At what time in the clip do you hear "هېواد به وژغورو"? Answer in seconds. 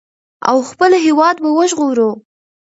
1.05-2.09